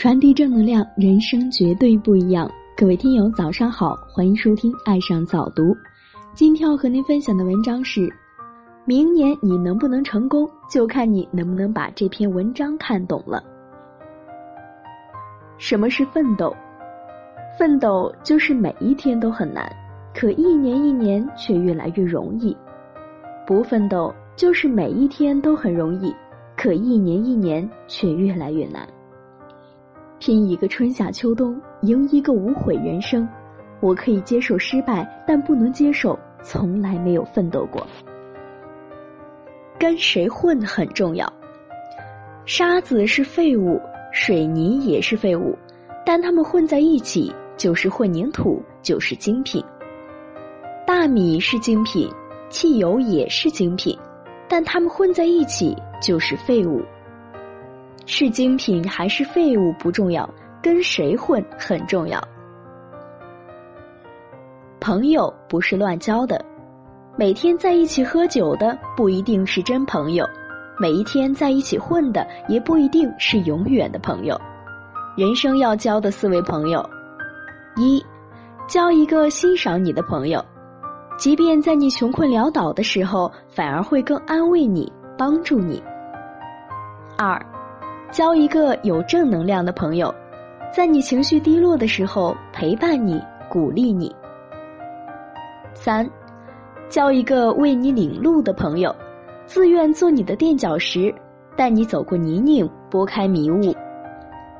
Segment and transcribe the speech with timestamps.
[0.00, 2.50] 传递正能量，人生绝对不一样。
[2.74, 5.74] 各位听友，早上好，欢迎收听《爱上早读》。
[6.32, 8.08] 今天要和您分享的文章是：
[8.86, 13.44] 明年你能不能成功，就看你能不能把这篇文章看懂了。
[15.58, 16.56] 什么是奋斗？
[17.58, 19.70] 奋斗就是每一天都很难，
[20.14, 22.56] 可一年一年却越来越容易；
[23.46, 26.10] 不奋斗就是每一天都很容易，
[26.56, 28.88] 可一年一年却越来越难。
[30.20, 33.26] 拼一个春夏秋冬，赢一个无悔人生。
[33.80, 37.84] 我可以接受失败，但不能接受从来没有奋斗过。
[39.78, 41.26] 跟谁混很重要。
[42.44, 43.80] 沙子是废物，
[44.12, 45.56] 水泥也是废物，
[46.04, 49.64] 但它们混在一起就是混凝土，就是精品。
[50.86, 52.06] 大米是精品，
[52.50, 53.98] 汽油也是精品，
[54.46, 56.82] 但它们混在一起就是废物。
[58.06, 60.28] 是精品还是废物不重要，
[60.62, 62.20] 跟谁混很重要。
[64.80, 66.42] 朋友不是乱交的，
[67.16, 70.26] 每天在一起喝酒的不一定是真朋友，
[70.78, 74.40] 每一天在一起混的也不一定是永远的朋友。
[75.16, 76.88] 人生要交的四位朋友：
[77.76, 78.02] 一，
[78.66, 80.42] 交一个欣赏你的朋友，
[81.18, 85.82] 即便在你穷困潦倒的时候，反而会更安慰你、帮助你；
[87.18, 87.38] 二。
[88.10, 90.12] 交一个有正能量的朋友，
[90.74, 94.14] 在你情绪低落的时候陪伴你、鼓励你。
[95.74, 96.08] 三，
[96.88, 98.94] 交一个为你领路的朋友，
[99.46, 101.14] 自愿做你的垫脚石，
[101.56, 103.72] 带你走过泥泞，拨开迷雾。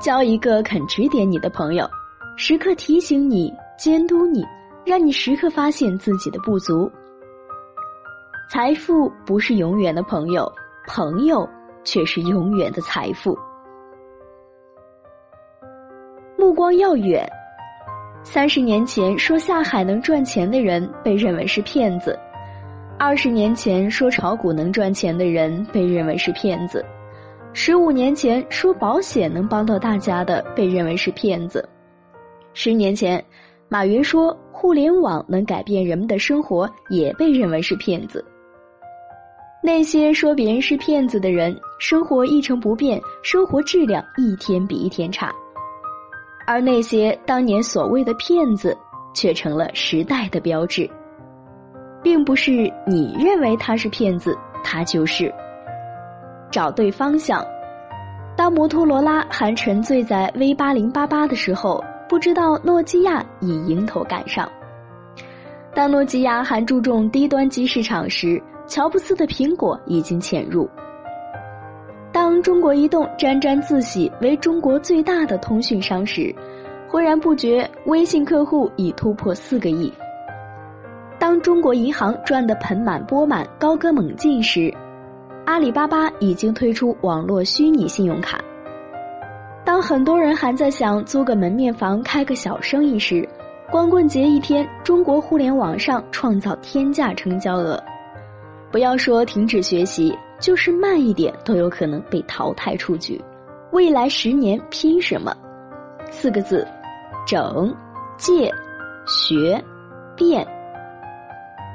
[0.00, 1.88] 交一个肯指点你的朋友，
[2.36, 4.44] 时刻提醒你、监督你，
[4.84, 6.90] 让你时刻发现自己的不足。
[8.50, 10.52] 财富不是永远的朋友，
[10.88, 11.48] 朋友。
[11.86, 13.34] 却是永远的财富。
[16.36, 17.26] 目光要远。
[18.22, 22.18] 三十年前说下海能赚钱的人被认为是骗子，
[22.98, 26.84] 二十年前说炒股能赚钱的人被认为是骗子，
[27.52, 31.66] 十五年前说保险能帮到大家的被认为是骗子，
[32.52, 33.24] 十年前
[33.68, 38.24] 马云说互联网能改变人们的生活也被认为是骗子。
[39.66, 45.26] 那些说别人是骗子的人，生活一成不变，生活质量一天比一天差；
[46.46, 48.78] 而那些当年所谓的骗子，
[49.12, 50.88] 却成了时代的标志。
[52.00, 55.34] 并不是你认为他是骗子，他就是。
[56.48, 57.44] 找对方向。
[58.36, 64.48] 当摩托罗拉还沉醉在 V 八零八八的时候，不知道诺基亚已迎头赶上。
[65.74, 70.68] 当诺基亚还注重低端机市场时，乔布斯的苹果已经潜入。
[72.12, 76.34] 当中国移动沾沾自喜为中国最大的通讯商时，
[76.88, 79.92] 浑然不觉微信客户已突破四个亿。
[81.18, 84.72] 当中国银行赚得盆满钵满、高歌猛进时，
[85.44, 88.40] 阿里巴巴已经推出网络虚拟信用卡。
[89.64, 93.28] 当很多人还在想租个门面房开个小生意时，
[93.70, 97.82] 光棍节一天，中国互联网上创造天价成交额。
[98.76, 103.18] 不要说停止学习，就是慢一点都有可能被淘汰出局。
[103.72, 105.34] 未来十年拼什么？
[106.10, 106.68] 四个字：
[107.26, 107.74] 整、
[108.18, 108.52] 借、
[109.06, 109.58] 学、
[110.14, 110.46] 变。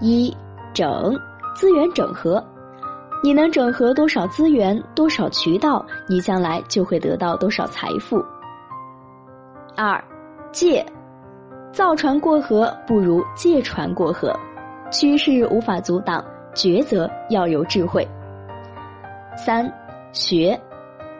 [0.00, 0.32] 一、
[0.72, 1.18] 整
[1.56, 2.40] 资源整合，
[3.24, 8.24] 你能整合多少资源、多少渠道，你将来就会得到多少财富。
[9.76, 10.00] 二、
[10.52, 10.86] 借，
[11.72, 14.32] 造船过河不如借船过河，
[14.92, 16.24] 趋势无法阻挡。
[16.54, 18.06] 抉择要有智慧。
[19.36, 19.70] 三，
[20.12, 20.58] 学，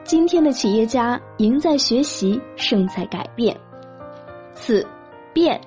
[0.05, 3.57] 今天的企业家赢在学习，胜在改变。
[4.55, 4.87] 四，
[5.33, 5.61] 变，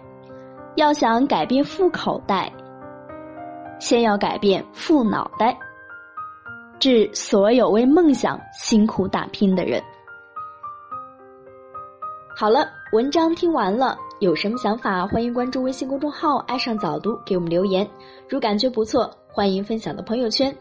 [0.76, 2.52] 要想改变富口袋，
[3.80, 5.58] 先要改变富脑袋。
[6.80, 9.82] 致所有为梦想辛苦打拼的人。
[12.40, 17.90] 好了，文章听完了，有什么想法，欢迎关注微信公众号“爱上早读”，给我们留言。
[18.30, 19.12] 如感觉不错。
[19.28, 20.56] 欢迎分享到朋友圈。